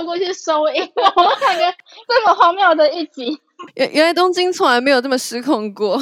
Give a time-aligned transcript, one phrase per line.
[0.00, 1.74] 凑过去收音， 我们看个
[2.08, 3.38] 这么荒谬的一集。
[3.74, 6.00] 原原来东京从来没有这么失控过。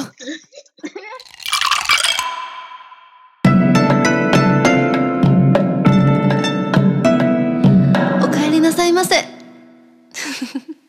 [8.21, 9.23] おかえりなさいませ。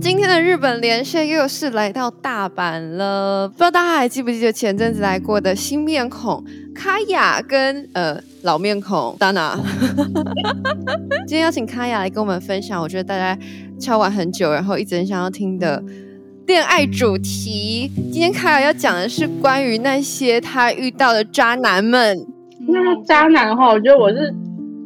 [0.00, 6.44] 今天的日本连线又是来到大阪了，不知道大家还记不记得前阵子来过的新面孔
[6.77, 9.57] 卡雅跟呃老面孔 Dana。
[11.25, 13.35] 今天邀请卡雅来跟我们分享，我觉得大家
[13.79, 15.83] 敲完很久，然后一直很想要听的
[16.45, 17.91] 恋爱主题。
[18.11, 22.25] 今天卡雅要讲的是关于那些他遇到的渣男们。
[22.67, 24.31] 那渣男的话，我觉得我是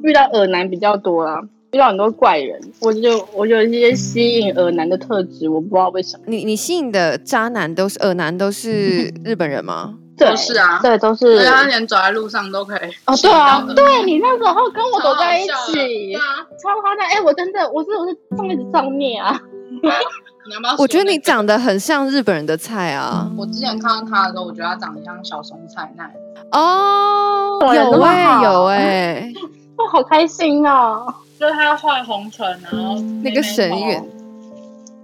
[0.04, 1.42] 遇到恶男比较多啦。
[1.74, 6.24] 遇到很多怪人，我就我有一些吸引恶男的特质，我不知道为什么。
[6.28, 9.98] 你你吸引的渣男都是恶 男，都是日本人吗？
[10.30, 11.38] 都是啊，对，都是。
[11.38, 12.90] 对，他连走在路上都可以。
[13.06, 16.14] 哦，对啊，对你那时候跟我走在一起，
[16.62, 17.06] 超夸张！
[17.08, 19.40] 哎，我真的，我是我是上面的上面啊。
[20.78, 23.30] 我觉得你长得很像日本人的菜啊。
[23.38, 26.12] 我之前看到他的时候，我觉得他长得像小松菜奈。
[26.52, 29.34] 哦，有哎，有哎，
[29.78, 31.06] 我 好开心啊！
[31.40, 33.88] 就是他画红唇，然后那个神韵，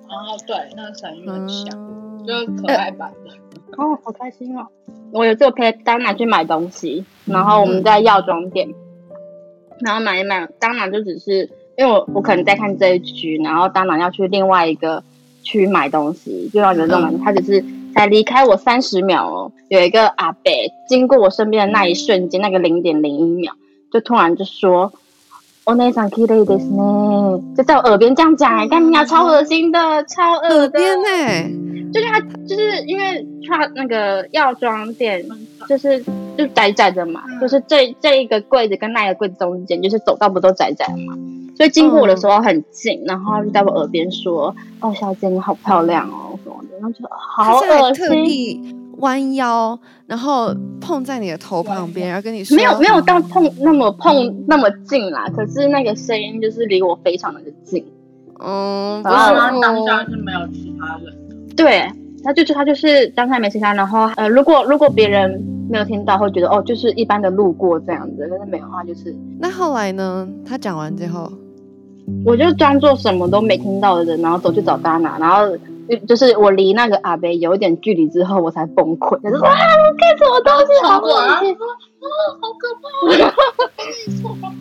[0.10, 3.32] 然后对，那个神韵很像，嗯、就是可爱版的。
[3.76, 4.66] 哦，好开心哦！
[5.12, 8.76] 我有时候陪 Dana 去买东西，然后我们在药妆店，嗯、
[9.82, 15.04] 然后买一买，Dana 就只是因为我我可能在看这一区，然后 Dana 要去另外一个
[15.44, 20.52] 区买东西，就要有这种，嗯、他只是才离开我三十秒哦，有一个阿伯
[20.88, 23.54] 经过我身边的那一瞬间，那个零点零一秒，
[23.92, 24.92] 就突然就说。
[25.67, 30.57] お姉さん綺丽ですね，就在我耳边这样讲，干你娘超恶心的，超恶的。
[30.59, 35.25] 耳边呢，就是他，就是因为他那个药妆店，
[35.69, 36.03] 就是
[36.37, 41.15] 就窄窄的嘛，嗯、就是这这一个柜子跟那一个柜子中间，就是走道不都窄窄的嘛，
[41.57, 48.79] 所以经过我的时候很近，嗯、然后就在我耳边说：“哦，小姐你好漂亮哦，什么的。”然后就好恶心。
[48.98, 57.86] 弯腰，然后碰在你的头旁边，然后跟你说，没有没有到碰那么碰那么近啦，可是那个声音就是离我非常的近。
[58.40, 61.14] 嗯，然后他当下是没有其他人。
[61.56, 61.88] 对，
[62.24, 69.16] 他就是他就是当下没其他，然后呃，如果如果别人没有听到，会觉得哦，就是一般的路过这样子，但是没有的话就是。
[69.40, 70.28] 那后来呢？
[70.46, 71.32] 他讲完之后，
[72.26, 75.56] 我就装作什么都没听到的人，然后走去找 Dana，然后。
[76.08, 79.20] 就是我离那个阿伯有一点距离之后，我才崩溃。
[79.22, 81.42] 他说：“哇，我看什么东西好可怕，好
[82.60, 82.74] 可
[84.42, 84.52] 怕！”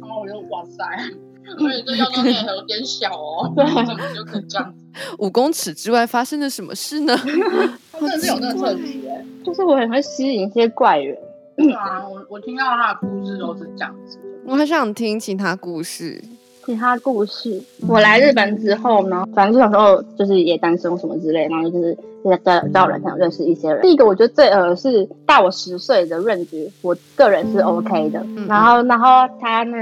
[0.00, 4.74] 然后我就哇塞，而且这药妆店还有点小哦，对，怎么就可以这样？
[5.18, 7.16] 五公尺之外发生了什么事呢？
[7.92, 11.16] 他真的是有那个特质哎， 就是我很会吸引一些怪人。
[11.56, 14.18] 对啊，我我听到他的故事都是这样子。
[14.44, 16.22] 我还想听其他故事。
[16.64, 23.82] 其他故事，我来日本之后呢，反正就小时候就是也单身什么之类，然后就是在交交人，想认识一些人。
[23.82, 28.20] 第一个我觉得最呃是大我十岁的润子，我个人是 OK 的。
[28.20, 29.06] 嗯、然后然后
[29.40, 29.76] 他那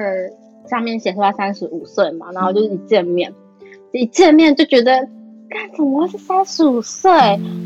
[0.68, 3.32] 上面显示他三十五岁嘛，然后就是一见面，
[3.92, 5.08] 一见面就觉得。
[5.50, 7.10] 看怎么会是三十五岁？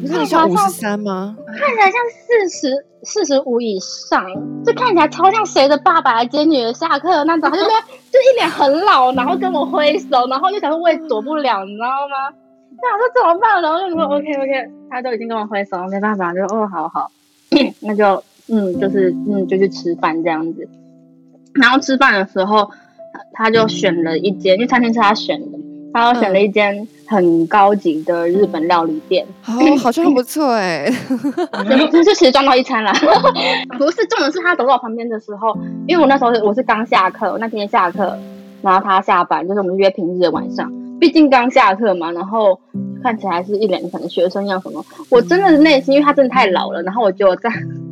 [0.02, 1.36] 你看起来像五十三吗？
[1.46, 4.24] 看起来像四十四十五以上，
[4.64, 7.50] 就看起来超像谁的爸爸来接女儿下课的那种。
[7.50, 7.70] 他就说，
[8.10, 12.34] 就一脸很老，然后跟我挥手，然后就想说我也躲不了，你知道吗？
[12.82, 13.62] 那我说怎么办？
[13.62, 17.10] 然后就说 OK OK，他都已经跟我挥手了，没办法，就哦好好，
[17.80, 20.68] 那就嗯就是嗯就去吃饭这样子。
[21.54, 22.70] 然后吃饭的时候，
[23.32, 25.58] 他就选了一间，因为餐厅是他选的。
[26.02, 30.90] 他选了一间很高级的日本料理店，哦，好像不错哎，
[31.92, 32.92] 就是其实赚到一餐了。
[33.78, 35.56] 不是，重点是他走到我旁边的时候，
[35.86, 38.18] 因为我那时候我是刚下课，那天下课，
[38.60, 40.68] 然后他下班，就是我们约平日的晚上，
[40.98, 42.58] 毕竟刚下课嘛，然后
[43.02, 44.84] 看起来还是一脸可能学生样什么。
[45.10, 47.48] 我真的是内心，因为他真的太老了，然后我就在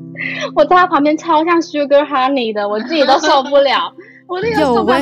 [0.57, 3.93] 我在他旁边超像 Sugar Honey 的，我自己都受不了，
[4.27, 5.01] 我那个受不了。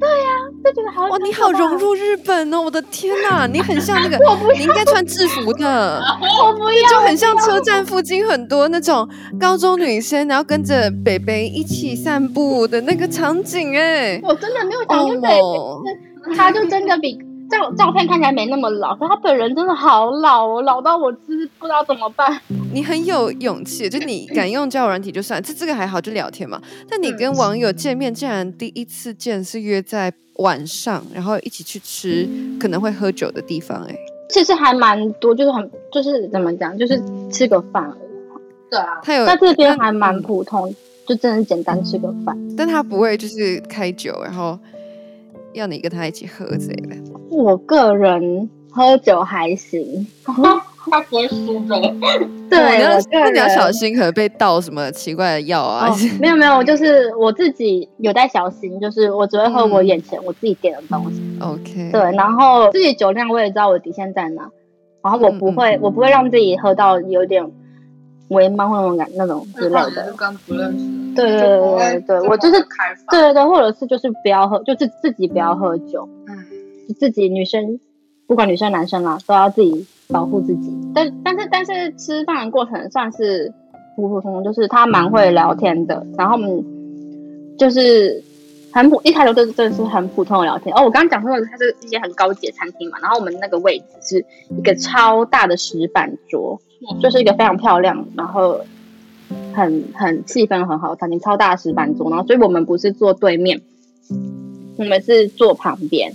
[0.00, 1.06] 对呀、啊，就觉得好。
[1.08, 2.62] 哇，你好融入日本哦！
[2.62, 4.18] 我的天哪， 你很像那个，
[4.56, 6.02] 你应该穿制服的。
[6.42, 9.06] 我不要，就很像车站附近很多那种
[9.38, 14.18] 高中女生，然后跟着北北一起散步的那个场景哎。
[14.22, 17.18] 我真的没有想跟北北，他就真的比。
[17.50, 22.40] 照照片看起来没那么老，可他本人真的好老哦，老到我真是不知道怎么办。
[22.72, 26.60] 你很有勇气，就你 敢用交友软体就算，这这个还好，就聊天嘛。
[26.88, 32.28] 但你跟网友见面，竟然第一次见是约在晚上，然后一起去吃
[32.60, 33.94] 可能会喝酒的地方，哎，
[34.28, 38.70] 其实还蛮多，就是很就是怎么讲，就是吃个饭而已。
[38.70, 40.72] 对啊，他有在这边还蛮普通，
[41.06, 44.58] 就真的简单吃个饭，但他不会就是开酒，然后。
[45.52, 46.96] 要你跟他一起喝之类的？
[47.30, 51.80] 我个人喝酒还行，他不会输的。
[52.48, 55.96] 对，哦、我个人你要小心，可能被倒什么奇怪的药啊、哦？
[56.20, 61.20] 没有没有，就是我自己有在小心，就是我只会喝我眼前我自己点的东西。
[61.20, 61.90] 嗯、OK。
[61.92, 64.48] 对，然后自己酒量我也知道我底线在哪，
[65.02, 67.50] 然后我不会、嗯、我不会让自己喝到有点。
[68.30, 70.14] 微茫或那种感那种之类的，
[71.14, 72.60] 对对对对对，我就是
[73.10, 76.36] 对对对，或者是就是不要喝，就是自己不要喝酒，嗯，
[76.98, 77.78] 自己女生
[78.26, 80.72] 不管女生男生啦，都要自己保护自己。
[80.94, 83.52] 但但是但是吃饭的过程算是
[83.96, 86.64] 普普通通，就是他蛮会聊天的，然后我们
[87.58, 88.22] 就是
[88.72, 90.74] 很普，一开头就是真的是很普通的聊天。
[90.74, 94.24] 哦，我刚刚讲说的它是一些很高级的餐厅嘛，然后我们那个位置是
[94.56, 96.60] 一个超大的石板桌。
[97.02, 98.58] 就是一个非常漂亮，然后
[99.52, 103.60] 很很气氛很好的餐厅，超大石板桌，然后所以我们不是坐对面，
[104.76, 106.12] 我们是坐旁边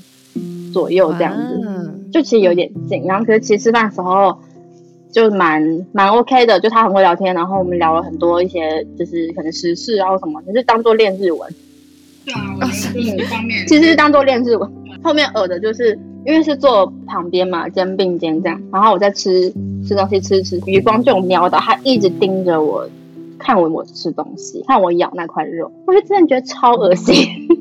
[0.73, 3.03] 左右这样子，就其实有点近。
[3.05, 4.37] 然后可是其实吃饭的时候
[5.11, 11.51] 就蛮蛮 OK 的，就他很会聊天，然后我们聊了很多一些就是可能时事然后什么，就是当做练日文。
[12.25, 14.71] 对啊，我觉得这方面 其实是当做练日文。
[15.03, 15.97] 后面耳的就是。
[16.27, 19.47] 因为是坐旁边嘛，肩并肩这样，然后我在吃
[19.87, 22.89] 吃东西，吃吃，余光就有瞄到他一直盯着我，
[23.45, 27.15] 看我我吃东西，看我咬那块肉，我就真的觉得超恶心。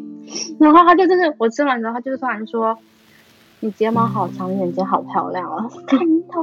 [0.58, 2.76] 然后他就真的，我吃完之后，他就突然说
[3.60, 6.42] ：“你睫毛好长，你眼睛好漂亮啊！” 看到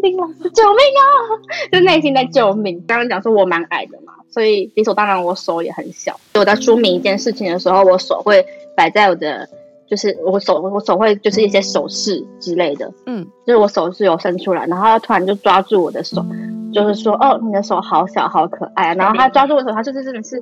[0.00, 1.04] 林老师，救命啊！
[1.70, 2.82] 就内心在救命。
[2.86, 6.18] 刚刚讲说我蛮矮的嘛，所以理所当然我手也很小。
[6.34, 8.44] 我在说明一件事情的时候，我手会
[8.76, 9.48] 摆在我的。
[9.88, 16.24] 就是我手，我手会就是一些手势之类的，嗯，就是我手是有伸出来，然后他突然就抓住我的手，
[16.72, 18.94] 就是说，哦，你的手好小，好可爱啊。
[18.94, 20.40] 然后他抓住我的手，他就是真的是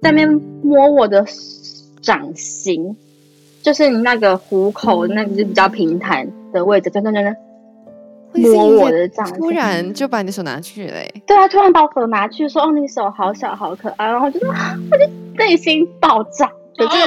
[0.00, 0.28] 在那边
[0.62, 1.24] 摸我的
[2.00, 2.96] 掌心，
[3.62, 7.34] 就是你那个虎口那个是比较平坦的位置，真的真的
[8.34, 14.48] 摸我的掌心，突然就把你的手拿去了，欸，对啊，突然把我手拿去，说，哦，你手好小，好可爱，然后就说，
[14.90, 15.04] 我就
[15.36, 16.50] 内心爆炸。
[16.74, 16.98] 可是，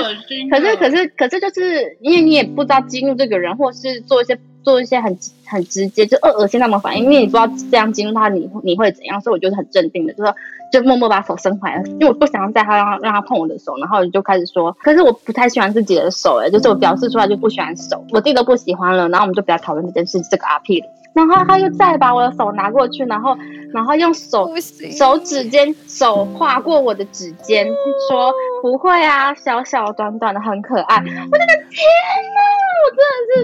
[0.50, 9.22] 可是，可是，可是，就是因为你也不知道激怒这个人，或是做一些做一些很很直接就恶恶心那种反应，因为你不知道这样激怒他，你你会怎样？
[9.22, 10.36] 所以我就是很镇定的，就说
[10.74, 20.88] 就默默把手伸回来，因为我不想在他让让他碰我的手，然后就开始说，可是我不太喜欢自己的手，哎，就是我表示出来就不喜欢手，我自己都不喜欢了，然后我们就不要讨论这件事，这个阿屁了。
[21.16, 23.38] 然后他又再把我的手拿过去，然后，
[23.74, 24.52] 然后用手
[24.92, 27.66] 手指尖手划过我的指尖，
[28.10, 30.98] 说不会啊，小小短短的很可爱。
[30.98, 31.88] 我那个天
[32.36, 32.42] 哪，
[32.84, 33.00] 我真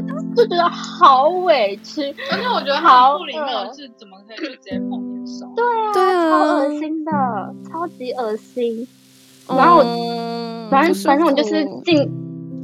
[0.06, 5.46] 的是就觉得好委屈，而且我觉得好不礼貌是怎么可以就直接碰你的手？
[5.56, 7.12] 对啊，对啊，超恶心的，
[7.72, 8.86] 超级恶心。
[9.48, 9.82] 然后
[10.70, 12.12] 反正反正我就是进。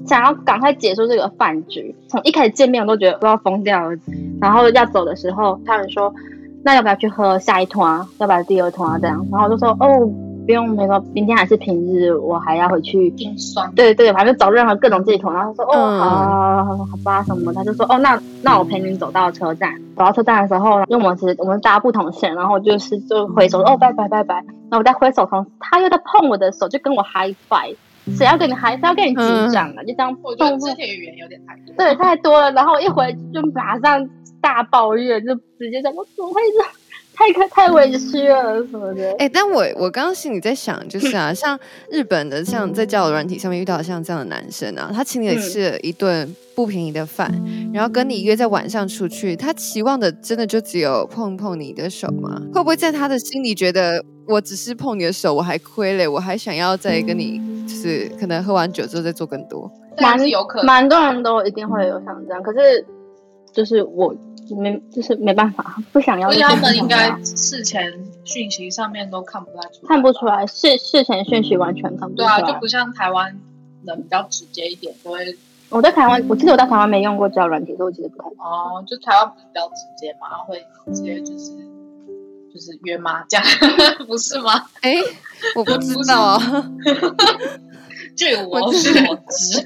[0.07, 3.95] 想要赶快结束这个饭局，从一开始见面我都觉得都要疯掉了。
[4.41, 6.13] 然后要走的时候，他们说
[6.63, 8.07] ：“那要不要去喝下一摊啊？
[8.19, 10.09] 要不要第二摊啊？”这样，然后我就说：“哦，
[10.45, 13.13] 不用，没说明天还是平日，我还要回去。”
[13.75, 15.31] 对对，反正找任何各种借口。
[15.31, 19.73] 然后说：“哦，嗯、好，好，好吧，什么？”他就说：“哦，那那我陪你走到车站。
[19.95, 24.35] 走到车站的时候，因为我们是我们搭不同线，然后就是就挥手：‘哦，拜拜拜拜。’
[24.69, 27.75] 然后我在挥手同时，他又在碰我的手，就跟我 high five。
[28.15, 29.21] 谁要跟你还是要跟你击
[29.51, 29.75] 掌啊？
[29.79, 32.51] 嗯、就这样，我觉得肢体语言有点太多，对，太多了。
[32.51, 34.09] 然后一回就马上
[34.41, 36.69] 大抱怨，就直接讲我怎么会这样，
[37.13, 39.09] 太可太委屈了什么的。
[39.13, 41.59] 哎、欸，但我我刚刚心里在想，就是啊，像
[41.91, 47.31] 日本的，像在交友软体上面遇到像这样的男生啊，他请你吃了一顿不便宜的饭，
[47.73, 52.41] 然后跟你约在晚上出去，他期望的真的就只有碰碰你的手吗？
[52.53, 54.03] 会不会在他的心里觉得？
[54.29, 59.69] 我只是碰你的手，我还亏嘞，我还想要再跟你，就是可能喝完酒之后再做更多，
[59.99, 62.85] 蛮有可能，蛮多人都一定会有像这样，可是
[63.51, 64.15] 就是我
[64.57, 66.31] 没，就是没办法，不想要。
[66.31, 67.91] 所以他们应该事前
[68.23, 72.39] 讯息上面都看不太出来，看不出来，事事前讯息完全看不出来。
[72.39, 73.37] 对啊，就不像台湾
[73.85, 75.37] 人比较直接一点，都会。
[75.69, 78.29] 我在台湾，我记得我在台湾没用过交友软体，所以我记得不太。
[78.29, 81.51] 哦，就台湾不是比较直接嘛，会直接就是。
[82.57, 83.39] 就是约麻将，
[84.07, 84.51] 不是吗？
[84.81, 85.03] 哎、欸，
[85.55, 86.41] 我不知道。
[88.15, 88.91] 据 我所
[89.29, 89.61] 知，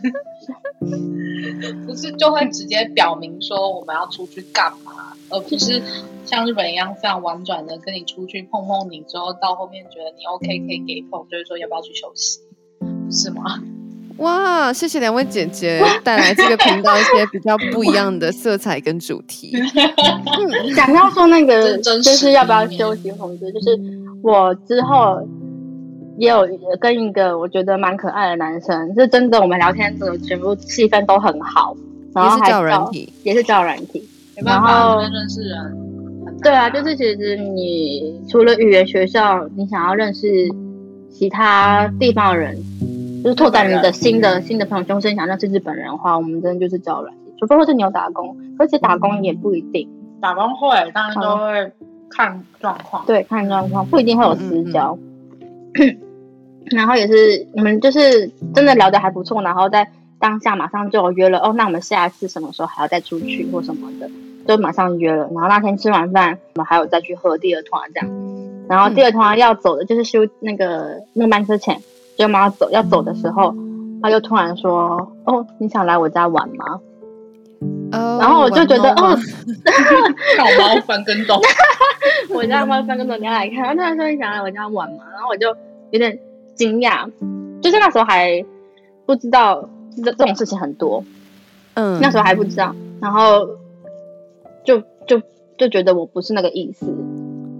[1.85, 5.81] 不是就会直接表明说我们要出去干嘛，而不是
[6.25, 12.41] 像日本一样非常婉转的跟你出去碰碰你，之后到后面觉得你 OK 可以给碰，就是说要不要去休息，
[13.09, 13.63] 是吗？
[14.17, 19.53] 哇，谢谢两位姐姐带来这个频道一些比较不一样的色彩跟主题。
[20.75, 23.79] 想要说那个就是要不要休息，红子，就是
[24.21, 25.21] 我之后
[26.17, 26.47] 也有
[26.79, 31.75] 跟一个我觉得蛮可爱的男生，是真的，我们聊天的全部气氛都很好，
[32.13, 34.07] 然后还也是交友软体，也是交友软体，
[34.45, 40.27] 然后认识人，对啊，就是其实你除了语言学校，你想要认识
[41.11, 42.55] 其他地方的人，
[43.23, 49.89] 就是拓展你的新的新的朋友圈，是想认识日本人的话，我们真的就是交友软体，除非或是你有打工，而且打工也不一定，
[50.21, 51.71] 打工会，当然都会。
[52.13, 54.97] 看状况，对，看状况，不一定会有私交。
[55.75, 55.97] 嗯嗯
[56.75, 59.87] 然后也是你们就是真的聊得还不错，然后在
[60.19, 64.09] 当下马上就约了哦，那我们下一次什么时候还要再出去或什么的，
[64.45, 65.29] 就马上约了。
[65.33, 68.09] 然后那天吃完饭，我们还有再去喝第二团这样。
[68.67, 71.79] 然后第二团要走的就是修那个那个班车前，
[72.21, 73.53] 就马上走要走的时候，
[74.01, 76.79] 他就突然说：“哦，你想来我家玩吗？”
[77.93, 79.15] Oh, 然后我就觉得哦，
[80.37, 81.39] 搞猫翻跟斗，
[82.33, 83.57] 我家猫翻跟斗，你要来看。
[83.57, 85.47] 然后他说你想来我家玩嘛，然后我就
[85.91, 86.17] 有点
[86.55, 87.05] 惊讶，
[87.61, 88.43] 就是那时候还
[89.05, 91.03] 不知道这这种事情很多，
[91.73, 93.45] 嗯，那时候还不知道，然后
[94.63, 95.21] 就就
[95.57, 96.85] 就觉得我不是那个意思，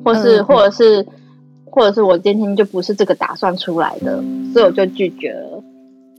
[0.05, 1.05] 或是、嗯、或者是
[1.65, 5.63] 或者是我今天就不是这个打算出来的，所以我就拒绝了。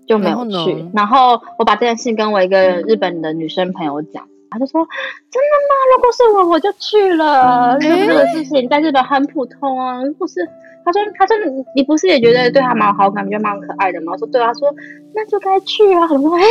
[0.05, 4.87] 就没有去，然后，然后我把这件事跟我一个日本的女生朋友讲，她就说
[5.31, 5.75] ：“真的吗？
[5.95, 7.79] 如果是我，我就去了。
[7.81, 10.03] 因为这个事情在日本很普通啊。
[10.19, 10.45] 不是，
[10.85, 14.12] 她说，她说你你不是也觉得对她蛮有好感，觉得蛮可爱的吗？
[14.12, 14.75] 我说对啊，她说
[15.15, 16.01] 那就该去啊。
[16.11, 16.43] 我说哎，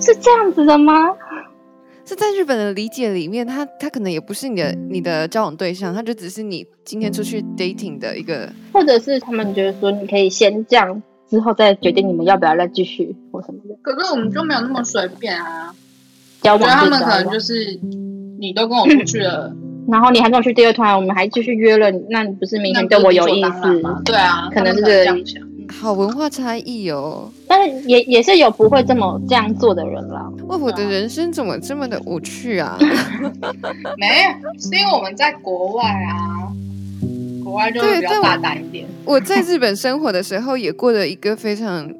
[0.00, 1.14] 是这样子的吗？
[2.04, 13.74] 是在日本的理解里面，他他可能也不是你的你的交往对象，他就只是你今天出去 dating 的一个，或者是他们觉得说你可以先这样。”之后再决定你们要不要再继续或什么的。
[13.80, 15.74] 可是我们就没有那么随便啊。
[16.42, 17.80] 我觉得他们可能就是
[18.38, 19.50] 你都跟我出去了，
[19.88, 24.02] 然后你还跟我去第二团，我们还继续约了，那你不是明显对我有意思吗？
[24.04, 25.40] 对啊，可能是这个样子。
[25.72, 27.30] 好文化差异哦。
[27.48, 30.30] 但是也也是有不会这么这样做的人啦。
[30.46, 32.78] 哇，我的人生怎么这么的无趣啊？
[33.98, 36.52] 没有，是因为我们在国外啊。
[37.42, 38.86] 国外就会比较大胆一点。
[39.04, 41.92] 我，我在日本生活的时候，也过了一个非常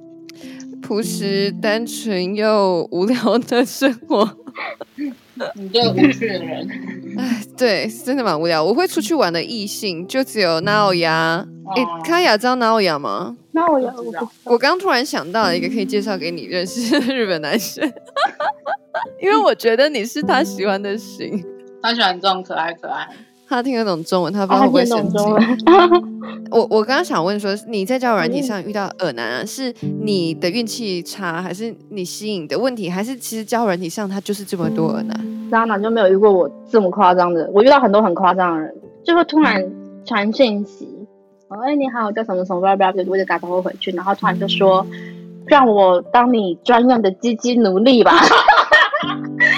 [0.80, 4.36] 朴实、单纯又无聊的生活。
[5.54, 6.68] 你这个无趣的人，
[7.18, 8.62] 哎，对，真的蛮无聊。
[8.62, 11.46] 我会出去玩的异性就只有娜奥亚。
[11.76, 13.36] 哎，卡雅知道娜奥亚吗？
[13.52, 13.92] 娜奥亚，
[14.44, 17.90] 我我刚突然想到了一个可以介绍给你认识的日本男生，
[19.22, 21.42] 因为我觉得你是他喜欢的型。
[21.82, 23.06] 他喜欢这种可爱可爱。
[23.48, 25.16] 他听得懂中文，他不知道会不会生气。
[26.50, 35.31] 我我刚刚想问说，你在交友软体上遇到耳男啊，是你的运气差，还是你吸引的问题，还是其实交友软体上他就是这么多耳男？
[35.52, 39.62] 渣男就没有遇过我这么夸张的，我遇到很多很夸张的人，就会突然
[40.06, 41.06] 传讯息，
[41.48, 44.86] 哦，哎你好，我叫什么什么，不要不要，我就打招呼回去，然后突然就说，
[45.46, 48.12] 让我当你专用的鸡鸡奴隶吧。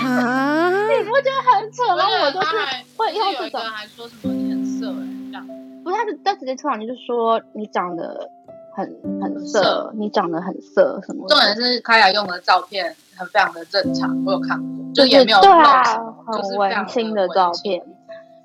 [0.05, 0.89] 啊？
[0.91, 2.03] 你不觉得很扯吗？
[2.25, 2.57] 我就是
[2.97, 5.47] 会用这种，还说什么你很色哎，这样。
[5.85, 8.29] 不是，他是他直接突然就说你长得
[8.75, 8.85] 很
[9.23, 11.29] 很色，你长得很色什么。
[11.29, 15.83] 重点是开雅用的照片很非常的正常，我有看过，就也没有对啊，
[16.27, 17.83] 很文青的照片。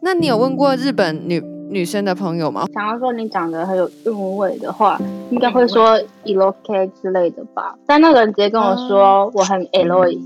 [0.01, 2.65] 那你有问过日本女女生的朋友吗？
[2.73, 4.99] 想要说你长得很有韵味的话，
[5.29, 7.75] 应该会说 eloke 之类的吧。
[7.85, 10.19] 但那个人直接跟我说我很 eloy。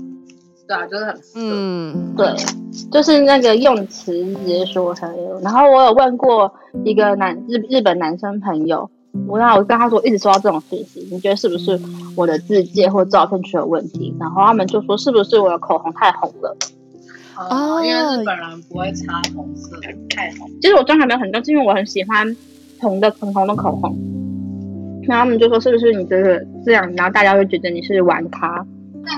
[0.66, 2.26] 对啊，就是很嗯，对，
[2.90, 5.38] 就是那个用词直接说很有。
[5.40, 6.50] 然后我有问过
[6.84, 8.88] 一个男日日本男生朋友，
[9.28, 11.80] 我那我跟他说，一直收到这种信息，你觉得是不是
[12.16, 14.14] 我的自介或照片出了问题？
[14.18, 16.56] 然后他们就说，是不是我的口红太红了？
[17.36, 19.76] 哦，因为日本人不会擦红色，
[20.10, 20.48] 太红。
[20.60, 22.36] 其实我妆还没有很重，是因为我很喜欢
[22.80, 23.96] 红的粉红的口红。
[25.06, 26.90] 然后他们就说，是不是你觉得这样？
[26.94, 28.64] 然后大家会觉得你是玩咖。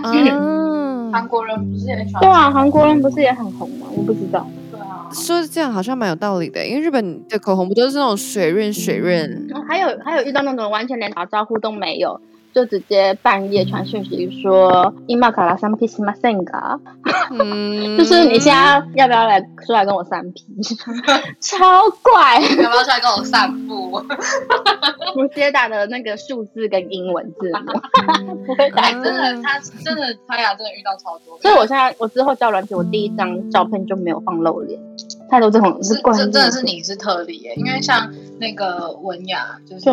[0.04, 2.22] 嗯韩国人不是也很喜欢？
[2.22, 3.86] 对啊，韩国人不是也很红吗？
[3.96, 4.46] 我不知道。
[5.12, 9.48] 说这样好像蛮有道理的，因为日本的口红不都是那种水润水润？
[9.68, 12.20] 还有还有遇到那种完全连打招呼都没有。
[12.55, 16.79] 就直接半夜传讯息说，今から三 P しませんか？
[17.31, 20.43] 嗯， 就是你现在要不要来出来跟我三 P？
[21.39, 22.41] 超怪！
[22.41, 24.03] 要不要出来跟我散步？
[25.15, 28.91] 我直接打的那个数字跟英文字母，不会打。
[28.91, 31.39] 真的，他真的，他俩真的遇到超多。
[31.41, 34.77] 所以我现在我之后交软体，我第一张照片就没有放露脸。
[35.28, 39.84] 太多这种是关，真的是你是特例耶，因为像那个文雅，就是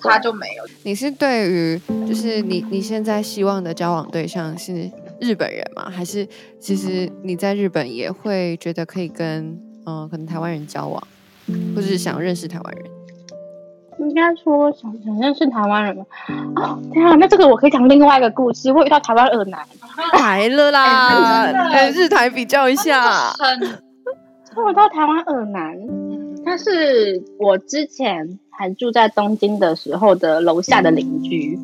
[0.00, 0.64] 他就没有。
[0.84, 5.90] 你是对于就是你你现在希望的交往对象是日本人吗？
[5.90, 6.26] 还是
[6.60, 9.46] 其实你在日本也会觉得可以跟
[9.84, 11.02] 嗯、呃、可能台湾人交往，
[11.74, 12.84] 或者是想认识台湾人？
[14.00, 16.04] 应该说想想认识台湾人吗？
[16.54, 18.70] 哦，天啊，那这个我可以讲另外一个故事。
[18.72, 19.60] 我遇到台湾二男
[20.16, 23.34] 来了啦，哎，日台比较一下。
[24.64, 25.76] 我到台湾尔南，
[26.44, 31.58] 他是我之前还住在东京的时候的楼下的邻居。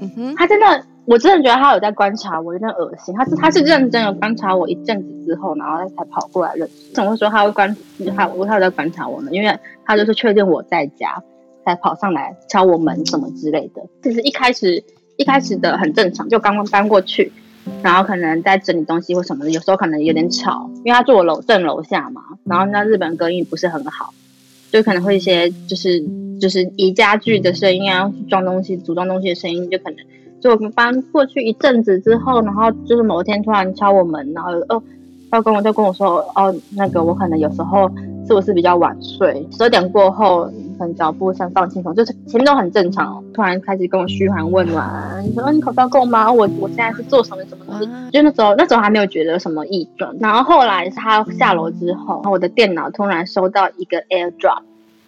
[0.00, 3.14] 嗯哼，他真的，我真的觉得他有在观察我，有点恶心。
[3.14, 6.92] 他是他是认真的观察我一阵子之后，然后他才跑过来认识。
[6.94, 7.76] 怎么说他会观
[8.14, 8.26] 他？
[8.26, 9.30] 他有在观察我呢？
[9.32, 11.22] 因为他就是确定我在家。
[11.64, 14.84] 才跑上来敲我门什么之类的，其实一开始
[15.16, 17.32] 一开始的很正常，就刚刚搬过去，
[17.82, 24.12] 然后可能在整理东西或什么的，有时候可能有点吵，因为他住我楼正楼下嘛，然后那日本隔音不是很好，
[24.70, 26.04] 就可能会一些就是
[26.40, 29.98] 就是移家具的声音啊，装东西组装东西的声音，就可能
[30.40, 34.82] 就我们搬过去一阵子之后，然后就是某一天突然敲我门，然后哦，
[35.32, 37.90] 要跟我就跟我说哦，那个我可能有时候
[38.26, 40.50] 是不是比较晚睡，十二点过后。
[40.78, 43.24] 很脚步声放轻松，就是前面都很正常哦。
[43.32, 46.30] 突然开始跟我嘘寒问暖，你说你口罩够吗？
[46.30, 47.88] 我我现在是做什么什么东西？
[48.12, 50.14] 就那时候那时候还没有觉得什么异状。
[50.20, 54.64] 然后后来他下楼之后，我的电脑突然收到一个 AirDrop，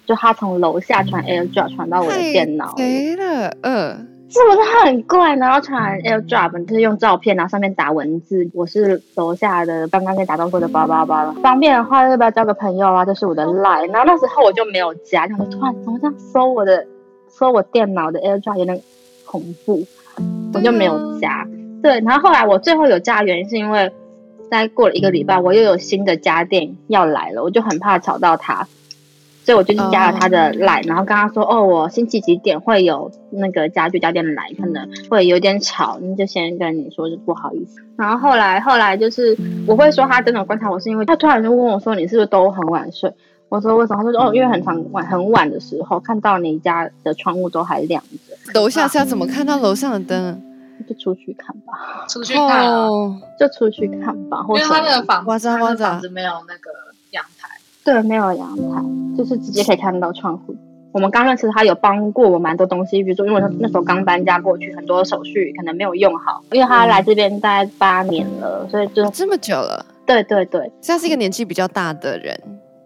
[0.07, 2.75] 就他从楼下传 AirDrop 传到我的电脑。
[2.79, 4.09] 没了，嗯。
[4.31, 5.35] 是不是很怪？
[5.37, 8.47] 然后传 AirDrop 就是用照片，然后上面打文字。
[8.53, 11.33] 我是楼下的刚刚跟打招呼的包包包。
[11.43, 13.07] 方便的话，要不要交个朋友啊？
[13.07, 13.91] 这是我的 Line。
[13.91, 16.87] 然后那时候我就没有加，然后突然怎么这样搜我的，
[17.29, 18.79] 搜我电脑的 AirDrop 有点
[19.25, 19.87] 恐怖，
[20.53, 21.47] 我就没有加。
[21.83, 23.91] 对，然后后来我最后有加的原因是因为，
[24.51, 28.69] 再过了一个礼拜，我又有新的家电要来了，我就很怕吵到他。
[29.49, 30.91] 所以我就去加了他的 line，、oh.
[30.91, 39.35] 然后跟他说：“哦，我星期几点会有那个家具家电来，可能会有点吵，你就先跟你说，就不好意思。”然后后来后来就是
[39.67, 43.11] 我会说他真的观察我，是因为他突然就问我说：“你是不是都很晚睡？”
[43.49, 50.43] 我说：“为什么？”他说：“哦，因为很常晚很晚的时候看到你家的窗户都还亮着。”楼下是要怎么看到楼上的灯？
[50.87, 54.45] 就出去看吧，出去看、哦，就出去看吧。
[54.51, 56.71] 因为他那个房子，哇塞哇塞房子没有那个。
[57.89, 58.85] 对，没有阳台，
[59.17, 60.55] 就是直接可以看到窗户。
[60.93, 66.43] 我们刚认识他，有帮过我蛮多东西，比如说，因为他那时候刚搬家过去，很多手续可能没有用好。
[66.53, 69.87] 因为他来这边大概八年了，所以就这么久了。
[70.05, 72.39] 对对对，像是一个年纪比较大的人。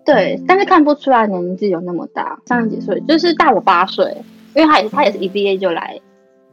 [0.04, 4.16] 对，但是看不出来年纪有那么大，三十几岁，就是大我八岁。
[4.54, 5.98] 因为他也是他也是一毕业就来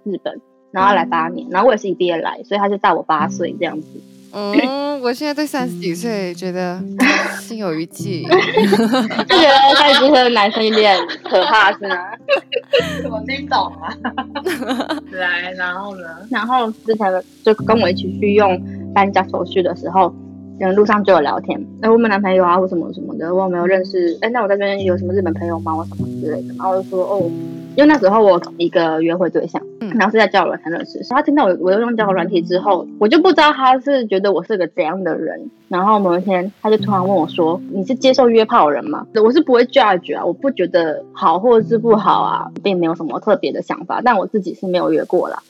[0.05, 3.87] 日本，然后来八年，然后我也是一毕业来，所以他就大我八岁这样子。
[4.31, 6.79] 嗯，我现在对三十几岁觉得
[7.41, 11.95] 心有余悸，就觉得三十几岁的男生有点可怕，是吗？
[13.09, 15.01] 我听懂了。
[15.11, 16.07] 来，然后呢？
[16.29, 18.61] 然后之前就跟我一起去用
[18.93, 20.13] 搬家手续的时候，
[20.59, 24.17] 嗯，路上就有聊天，哎，我们男朋友啊，或什么什么的，我有没有认识？
[24.21, 25.75] 哎，那我在这边有什么日本朋友吗？
[25.75, 26.53] 我什么之类的？
[26.57, 27.31] 然后就说，哦。
[27.75, 29.61] 因为那时候我一个约会对象，
[29.97, 35.49] 然后是在交友软体认识，他听到我我又用交友软体之后，我就不知道他是觉得我是个怎样的人。
[35.67, 44.01] 然后某一天，他就突然问我说：“你是接受约炮人吗？”我是不会 judge 啊，我不觉得好或者是不好啊，并没有什么特别的想法。
[44.03, 45.43] 但我自己是没有约过啦。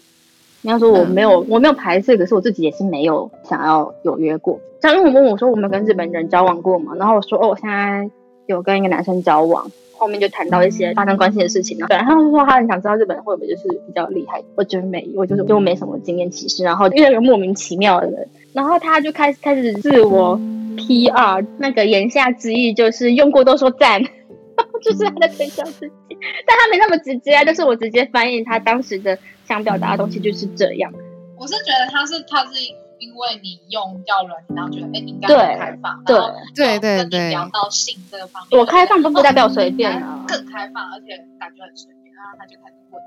[0.62, 4.60] 你要说我没有，我没有排斥，可是我自己也是没有想要有约过。
[4.82, 8.10] 像因为我问我说我没有跟日本人交往过嘛，然后我说哦，我现在
[8.48, 9.72] 有跟一个男生交往。
[10.00, 18.10] 后面就谈到一些发生关系的事情了，对，然后就说他很想知道日本人会不会就是比较厉害，我觉得没，我就是就没什么经验歧视，然后遇到一个莫名其妙的。
[18.10, 20.40] 人，然后他就开始开始自我
[20.78, 24.02] PR，那个言下之意就是用过都说赞，
[24.82, 30.92] 就是他在推销自己，但他没那么直接啊，就是我直接翻译他当时的想表达的东西就是这样。
[31.38, 32.89] 我是觉得他是他是。
[33.00, 36.18] 因为你用掉了，然后觉得哎，你应该很开放，对
[36.56, 43.02] 对对对，聊到性这个方面，我开放都不代表随便啊，更开放，而且感觉很随便，然后他就开始问，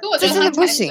[0.00, 0.88] 可我觉得真的不行，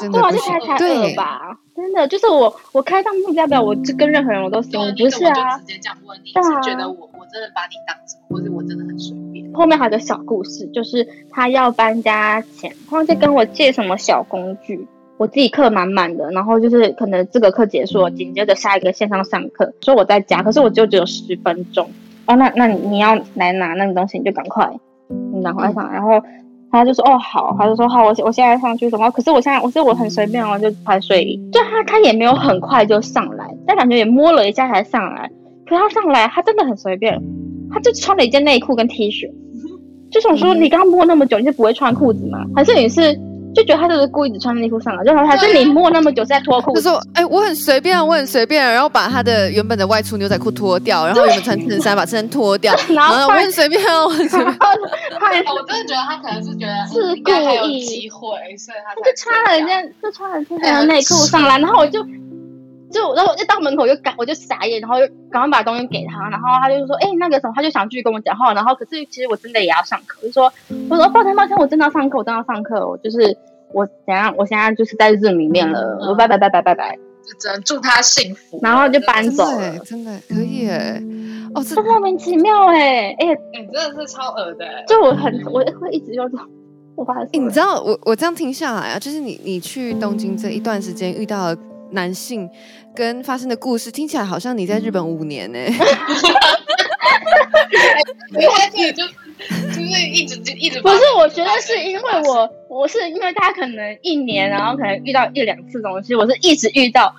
[0.00, 1.14] 真的不行，对。
[1.14, 1.56] 吧？
[1.76, 9.50] 真的就是我，我开放不代表我就跟任何人我都行，我不是啊，直接这样问你，是觉得我我真的把你当什么，或者我真的很随便。
[9.54, 14.86] 后面还有个小故事，就是他要搬家前，他在跟我借什么小工具。
[15.20, 21.86] 我自己课满满的，然后就是可能这个课结束了，紧接着下一个线上上课，说我在家，可是我就只有十分钟。
[22.24, 24.66] 哦，那那你要来拿那个东西，你就赶快，
[25.34, 25.92] 你赶快上。
[25.92, 26.12] 然后
[26.72, 29.10] 他就说，哦好，他就说好，我我现在上去什么？
[29.10, 31.50] 可是我现在我说我很随便哦，就穿睡衣。
[31.52, 35.30] 就他他也没有很快就上来，但感觉也摸了一下才上来。
[35.66, 37.22] 可他上来，他真的很随便，
[37.70, 39.30] 他就穿了一件内裤跟 T 恤。
[40.10, 42.38] 就想说，你刚刚摸那么久，你是不会穿裤子吗？
[42.56, 43.20] 还是你是？
[43.54, 46.82] 就觉得他就是故意只穿内裤上来，就还是你摸那么久是在脱裤子。
[46.82, 54.56] 他说：“哎、欸，我很随便，我很随便，然后把他的原本的外出牛仔裤脱掉，然后原本穿衬衫把衬衫脱掉， 然后我很随便，我很随便。
[54.58, 54.68] 他
[55.52, 62.00] 我真的觉得他可能是觉得是故意机会，所以他就穿了人家就穿了这件内裤上来，然后我就。”
[62.90, 70.52] 就然后我就到门口就赶我就傻眼，然后就赶快把东西给他，然后他就说，哎、欸，那个什么，他就想继续跟我讲话，然后可是其实我真的也要上课，就说，
[70.88, 73.36] 我说抱歉抱歉，我真的要上课，我真的要上课，我就是
[73.72, 81.00] 我怎样，我现在就是在 Zoom 里面了，嗯、我拜拜拜拜拜拜，就只能祝他幸福，然后就搬走了，真的可以哎，
[81.54, 86.46] 哦，这莫名其妙哎，哎、欸，你、欸、真的是超恶的，就我很我会一直用这种，
[86.96, 91.56] 我发现、欸，你知道我我这样听下来啊，就是你你去东京这一段时间遇到了
[91.92, 92.48] 男性
[92.94, 95.72] 跟发生的故事听起来好像你在日本五年呢、欸，
[98.30, 99.14] 你还记得就是
[99.74, 107.14] 就是一直就一直不是，我觉得是因为我我是因为他可能一年，然后可能遇到一两次东西，我是一直遇到。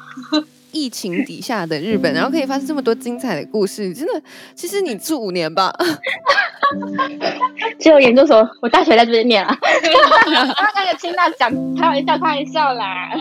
[0.74, 4.22] 疫情底下的日本，然后可以发生这么多精彩的故事，真的，
[4.56, 5.70] 其实你住五年吧，
[7.78, 13.12] 其实我研究所，我大学在这边念啊，刚刚听到讲开玩笑开玩笑啦。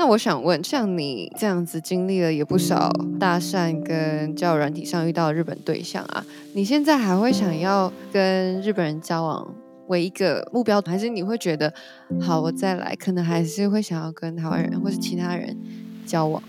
[0.00, 9.54] 那我想问，像你这样子经历了也不少搭讪跟交友软体上遇到日本对象啊，你现在还会想要跟日本人交往
[9.88, 11.70] 为一个目标，还是你会觉得
[12.18, 15.54] 好，我再来，可能还是会想要跟台湾人或是其他人
[16.06, 16.42] 交往？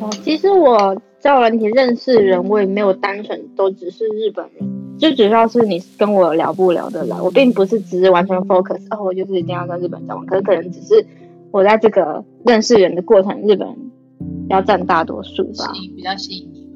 [0.00, 11.06] 哦，其实我交友软体认识人，我也没有单纯都只是日本人，就主要是你跟我聊不聊得来，我并不是只是完全 focus 哦，我就是一定要跟日本交往，可是可能只是。
[11.52, 13.76] 我在这个认识人的过程，日本人
[14.48, 16.66] 要占大多数吧，比较吸引你。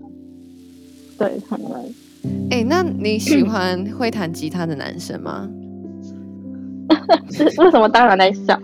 [1.19, 1.73] 对，可能。
[2.51, 5.49] 哎、欸，那你喜欢会弹吉他的男生吗？
[7.31, 7.89] 是 为什么？
[7.89, 8.59] 当然在笑。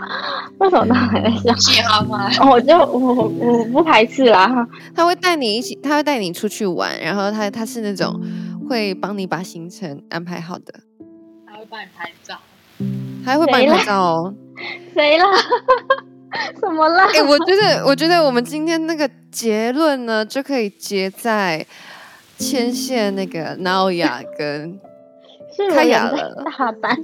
[0.59, 1.55] 为什么当然在笑？
[1.57, 2.29] 喜欢吗？
[2.41, 4.67] 哦，我就我我不排斥啦。
[4.95, 8.21] 他会带你一起，他会带你出去玩，然后他他是那种
[8.69, 10.75] 会帮你把行程安排好的。
[11.47, 12.37] 他会帮你拍照。
[13.25, 14.35] 还会帮你拍照哦。
[14.95, 15.27] 谁啦？
[16.61, 17.07] 什么啦？
[17.09, 21.67] 哎、欸，我觉得，我觉得我们今天那个结论呢，就可以结在
[22.39, 24.79] 牵线那个 Naoya 跟
[25.75, 26.45] 开雅了。
[26.45, 26.97] 大阪，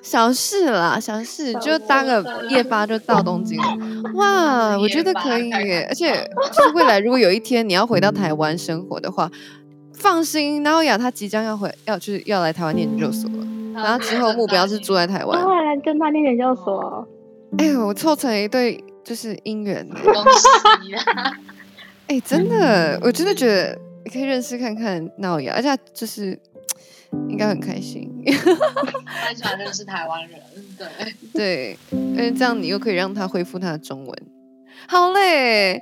[0.00, 4.12] 小事啦，小事，就搭个夜巴就到东京了。
[4.14, 5.86] 哇，我觉得可以耶！
[5.88, 6.12] 而且，
[6.52, 9.30] 就是未来如果有一天你要回到台湾生活的话，
[9.92, 13.46] 放心，Naoya 他即将要回，要就是要来台湾念研究所了。
[13.72, 17.06] 然后之后目标是住在台湾，后来跟他念研究所。
[17.58, 19.86] 哎呦，我凑成一对就是姻缘。
[19.88, 21.36] 恭喜啊！
[22.08, 26.38] 哎，真的，我真的觉得你可以认识看看闹雅，而且就是
[27.28, 28.10] 应该很开心。
[28.24, 30.40] 很喜欢认识台湾人，
[30.78, 30.88] 对
[31.34, 34.18] 对，因为这样你又可以让他恢复他的中文。
[34.88, 35.80] 好嘞。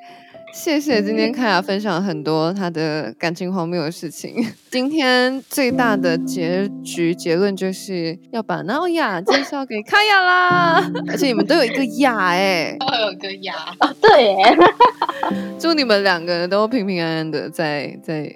[0.52, 4.44] 谢谢今天卡雅分享很多她的感情荒谬的事情。
[4.70, 13.54] 今天最大的结局结论就是要把 Naoya 介绍给卡雅啦，而且你们都有一个雅哎，都有一个雅，
[14.00, 14.56] 对耶，
[15.58, 18.32] 祝你们两个都平平安安的在在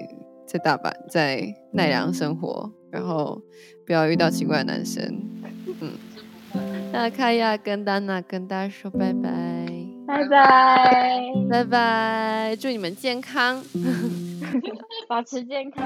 [0.47, 3.41] 在大阪在奈良生活，然后
[3.87, 5.03] 不要遇到奇怪的男生。
[5.81, 5.91] 嗯，
[6.93, 9.64] 那卡雅跟 Dana 跟大家说拜拜。
[10.15, 13.61] 拜拜，拜拜，祝你们健康，
[15.09, 15.85] 保持健康。